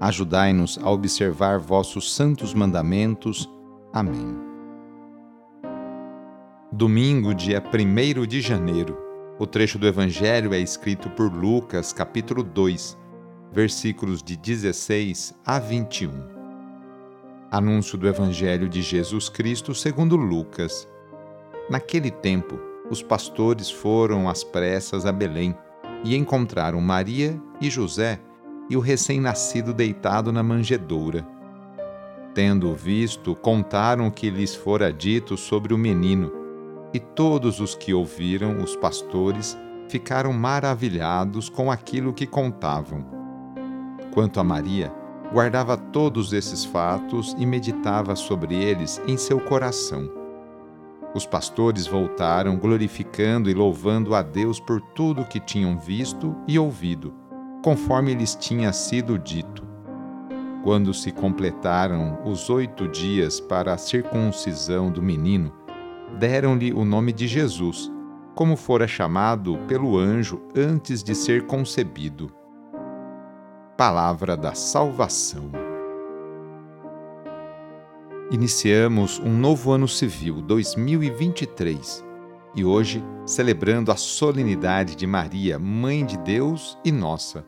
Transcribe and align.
Ajudai-nos 0.00 0.78
a 0.80 0.88
observar 0.90 1.58
vossos 1.58 2.14
santos 2.14 2.54
mandamentos. 2.54 3.50
Amém. 3.92 4.38
Domingo, 6.70 7.34
dia 7.34 7.60
1 7.60 8.24
de 8.24 8.40
janeiro. 8.40 8.96
O 9.40 9.46
trecho 9.46 9.76
do 9.76 9.88
Evangelho 9.88 10.54
é 10.54 10.60
escrito 10.60 11.10
por 11.10 11.32
Lucas, 11.32 11.92
capítulo 11.92 12.44
2, 12.44 12.96
versículos 13.50 14.22
de 14.22 14.36
16 14.36 15.34
a 15.44 15.58
21. 15.58 16.10
Anúncio 17.50 17.98
do 17.98 18.06
Evangelho 18.06 18.68
de 18.68 18.82
Jesus 18.82 19.28
Cristo 19.28 19.74
segundo 19.74 20.14
Lucas. 20.14 20.86
Naquele 21.68 22.12
tempo, 22.12 22.56
os 22.88 23.02
pastores 23.02 23.68
foram 23.68 24.28
às 24.28 24.44
pressas 24.44 25.04
a 25.04 25.10
Belém 25.10 25.56
e 26.04 26.14
encontraram 26.14 26.80
Maria 26.80 27.40
e 27.60 27.68
José 27.68 28.20
e 28.70 28.76
o 28.76 28.80
recém-nascido 28.80 29.72
deitado 29.72 30.32
na 30.32 30.42
manjedoura. 30.42 31.26
Tendo 32.34 32.74
visto, 32.74 33.34
contaram 33.34 34.06
o 34.06 34.12
que 34.12 34.30
lhes 34.30 34.54
fora 34.54 34.92
dito 34.92 35.36
sobre 35.36 35.72
o 35.72 35.78
menino, 35.78 36.32
e 36.92 37.00
todos 37.00 37.60
os 37.60 37.74
que 37.74 37.92
ouviram, 37.92 38.62
os 38.62 38.76
pastores, 38.76 39.58
ficaram 39.88 40.32
maravilhados 40.32 41.48
com 41.48 41.70
aquilo 41.70 42.12
que 42.12 42.26
contavam. 42.26 43.04
Quanto 44.12 44.38
a 44.38 44.44
Maria, 44.44 44.92
guardava 45.32 45.76
todos 45.76 46.32
esses 46.32 46.64
fatos 46.64 47.34
e 47.38 47.44
meditava 47.44 48.14
sobre 48.14 48.54
eles 48.54 49.00
em 49.06 49.16
seu 49.16 49.40
coração. 49.40 50.10
Os 51.14 51.26
pastores 51.26 51.86
voltaram 51.86 52.56
glorificando 52.56 53.50
e 53.50 53.54
louvando 53.54 54.14
a 54.14 54.22
Deus 54.22 54.60
por 54.60 54.80
tudo 54.80 55.24
que 55.24 55.40
tinham 55.40 55.78
visto 55.78 56.36
e 56.46 56.58
ouvido 56.58 57.12
conforme 57.62 58.14
lhes 58.14 58.34
tinha 58.34 58.72
sido 58.72 59.18
dito. 59.18 59.66
Quando 60.62 60.92
se 60.92 61.10
completaram 61.12 62.18
os 62.24 62.50
oito 62.50 62.88
dias 62.88 63.40
para 63.40 63.72
a 63.72 63.78
circuncisão 63.78 64.90
do 64.90 65.02
menino, 65.02 65.52
deram-lhe 66.18 66.72
o 66.72 66.84
nome 66.84 67.12
de 67.12 67.26
Jesus, 67.26 67.90
como 68.34 68.56
fora 68.56 68.86
chamado 68.86 69.58
pelo 69.66 69.98
anjo 69.98 70.40
antes 70.56 71.02
de 71.02 71.14
ser 71.14 71.46
concebido. 71.46 72.30
Palavra 73.76 74.36
da 74.36 74.54
Salvação. 74.54 75.50
Iniciamos 78.30 79.18
um 79.20 79.32
novo 79.32 79.72
ano 79.72 79.88
civil 79.88 80.42
2023 80.42 82.04
e 82.54 82.64
hoje 82.64 83.02
celebrando 83.24 83.92
a 83.92 83.96
solenidade 83.96 84.94
de 84.94 85.06
Maria, 85.06 85.58
Mãe 85.58 86.04
de 86.04 86.18
Deus 86.18 86.76
e 86.84 86.90
nossa. 86.90 87.44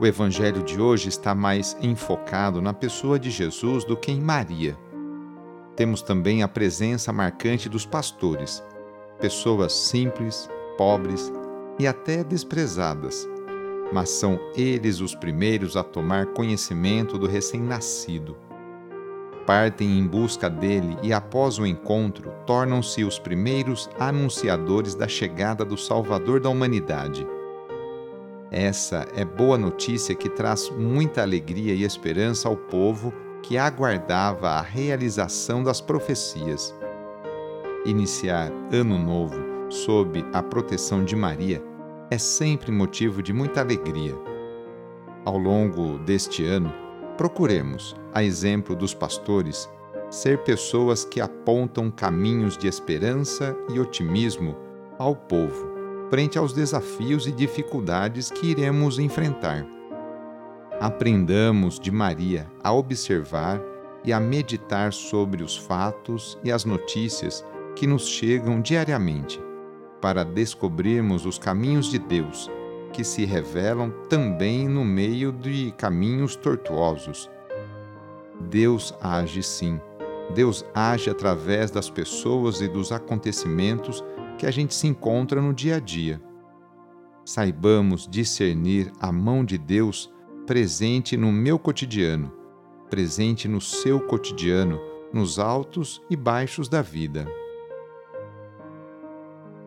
O 0.00 0.06
Evangelho 0.06 0.62
de 0.62 0.80
hoje 0.80 1.08
está 1.08 1.34
mais 1.34 1.76
enfocado 1.82 2.62
na 2.62 2.72
pessoa 2.72 3.18
de 3.18 3.30
Jesus 3.30 3.84
do 3.84 3.96
que 3.96 4.12
em 4.12 4.20
Maria. 4.20 4.78
Temos 5.74 6.02
também 6.02 6.42
a 6.42 6.48
presença 6.48 7.12
marcante 7.12 7.68
dos 7.68 7.84
pastores, 7.84 8.62
pessoas 9.20 9.72
simples, 9.72 10.48
pobres 10.76 11.32
e 11.78 11.86
até 11.86 12.22
desprezadas, 12.22 13.28
mas 13.92 14.10
são 14.10 14.38
eles 14.54 15.00
os 15.00 15.14
primeiros 15.14 15.76
a 15.76 15.82
tomar 15.82 16.26
conhecimento 16.26 17.18
do 17.18 17.26
recém-nascido 17.26 18.36
partem 19.48 19.98
em 19.98 20.06
busca 20.06 20.50
dele 20.50 20.98
e, 21.02 21.10
após 21.10 21.58
o 21.58 21.64
encontro, 21.64 22.30
tornam-se 22.44 23.02
os 23.02 23.18
primeiros 23.18 23.88
anunciadores 23.98 24.94
da 24.94 25.08
chegada 25.08 25.64
do 25.64 25.74
Salvador 25.74 26.38
da 26.38 26.50
humanidade. 26.50 27.26
Essa 28.50 29.06
é 29.14 29.24
boa 29.24 29.58
notícia 29.58 30.14
que 30.14 30.28
traz 30.28 30.70
muita 30.70 31.22
alegria 31.22 31.74
e 31.74 31.84
esperança 31.84 32.48
ao 32.48 32.56
povo 32.56 33.12
que 33.42 33.58
aguardava 33.58 34.50
a 34.50 34.60
realização 34.60 35.62
das 35.62 35.80
profecias. 35.80 36.74
Iniciar 37.84 38.50
Ano 38.72 38.98
Novo 38.98 39.70
sob 39.70 40.24
a 40.32 40.42
proteção 40.42 41.04
de 41.04 41.14
Maria 41.14 41.62
é 42.10 42.18
sempre 42.18 42.72
motivo 42.72 43.22
de 43.22 43.32
muita 43.32 43.60
alegria. 43.60 44.14
Ao 45.24 45.36
longo 45.36 45.98
deste 45.98 46.44
ano, 46.44 46.72
Procuremos, 47.18 47.96
a 48.14 48.22
exemplo 48.22 48.76
dos 48.76 48.94
pastores, 48.94 49.68
ser 50.08 50.38
pessoas 50.44 51.04
que 51.04 51.20
apontam 51.20 51.90
caminhos 51.90 52.56
de 52.56 52.68
esperança 52.68 53.56
e 53.74 53.80
otimismo 53.80 54.56
ao 54.96 55.16
povo, 55.16 55.68
frente 56.10 56.38
aos 56.38 56.52
desafios 56.52 57.26
e 57.26 57.32
dificuldades 57.32 58.30
que 58.30 58.48
iremos 58.48 58.98
enfrentar. 58.98 59.66
Aprendamos 60.80 61.78
de 61.78 61.90
Maria 61.90 62.46
a 62.62 62.72
observar 62.72 63.60
e 64.04 64.12
a 64.12 64.20
meditar 64.20 64.92
sobre 64.92 65.42
os 65.42 65.56
fatos 65.56 66.38
e 66.44 66.52
as 66.52 66.64
notícias 66.64 67.44
que 67.74 67.86
nos 67.86 68.08
chegam 68.08 68.60
diariamente, 68.60 69.40
para 70.00 70.24
descobrirmos 70.24 71.26
os 71.26 71.38
caminhos 71.38 71.90
de 71.90 71.98
Deus 71.98 72.50
que 72.92 73.04
se 73.04 73.24
revelam 73.24 73.90
também 74.08 74.68
no 74.68 74.84
meio 74.84 75.30
de 75.32 75.72
caminhos 75.76 76.34
tortuosos. 76.34 77.30
Deus 78.40 78.94
age 79.00 79.42
sim. 79.42 79.80
Deus 80.34 80.64
age 80.74 81.10
através 81.10 81.70
das 81.70 81.90
pessoas 81.90 82.60
e 82.60 82.68
dos 82.68 82.92
acontecimentos 82.92 84.04
que 84.38 84.46
a 84.46 84.50
gente 84.50 84.74
se 84.74 84.86
encontra 84.86 85.42
no 85.42 85.52
dia 85.52 85.76
a 85.76 85.80
dia. 85.80 86.22
Saibamos 87.24 88.08
discernir 88.08 88.90
a 89.00 89.12
mão 89.12 89.44
de 89.44 89.58
Deus 89.58 90.10
presente 90.46 91.16
no 91.16 91.30
meu 91.30 91.58
cotidiano, 91.58 92.32
presente 92.88 93.46
no 93.46 93.60
seu 93.60 94.00
cotidiano, 94.00 94.80
nos 95.12 95.38
altos 95.38 96.00
e 96.08 96.16
baixos 96.16 96.68
da 96.68 96.80
vida. 96.80 97.26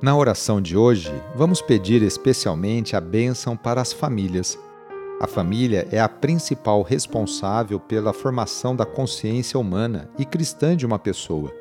Na 0.02 0.16
oração 0.16 0.60
de 0.60 0.76
hoje, 0.76 1.12
vamos 1.36 1.62
pedir 1.62 2.02
especialmente 2.02 2.96
a 2.96 3.02
bênção 3.02 3.56
para 3.56 3.82
as 3.82 3.94
famílias. 3.94 4.58
A 5.20 5.28
família 5.28 5.88
é 5.92 6.00
a 6.00 6.10
principal 6.10 6.82
responsável 6.82 7.80
pela 7.80 8.12
formação 8.12 8.76
da 8.76 8.88
consciência 8.88 9.60
humana 9.60 10.10
e 10.18 10.26
cristã 10.26 10.76
de 10.76 10.84
uma 10.84 10.98
pessoa. 10.98 11.61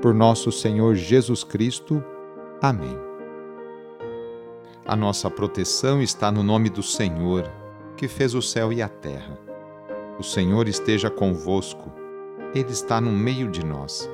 Por 0.00 0.14
nosso 0.14 0.52
Senhor 0.52 0.94
Jesus 0.94 1.42
Cristo. 1.42 2.02
Amém. 2.62 2.96
A 4.86 4.94
nossa 4.94 5.28
proteção 5.28 6.00
está 6.00 6.30
no 6.30 6.44
nome 6.44 6.70
do 6.70 6.84
Senhor, 6.84 7.50
que 7.96 8.06
fez 8.06 8.32
o 8.32 8.40
céu 8.40 8.72
e 8.72 8.80
a 8.80 8.88
terra. 8.88 9.36
O 10.16 10.22
Senhor 10.22 10.68
esteja 10.68 11.10
convosco, 11.10 11.92
Ele 12.54 12.70
está 12.70 13.00
no 13.00 13.10
meio 13.10 13.50
de 13.50 13.64
nós. 13.64 14.08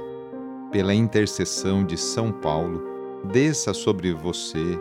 Pela 0.72 0.94
intercessão 0.94 1.84
de 1.84 1.98
São 1.98 2.32
Paulo, 2.32 2.82
desça 3.24 3.74
sobre 3.74 4.14
você, 4.14 4.78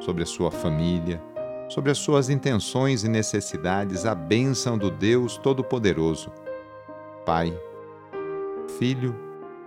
sobre 0.00 0.22
a 0.22 0.26
sua 0.26 0.50
família, 0.50 1.22
sobre 1.68 1.90
as 1.90 1.98
suas 1.98 2.30
intenções 2.30 3.04
e 3.04 3.08
necessidades 3.08 4.06
a 4.06 4.14
bênção 4.14 4.78
do 4.78 4.90
Deus 4.90 5.36
Todo-Poderoso. 5.36 6.32
Pai, 7.26 7.54
Filho 8.78 9.25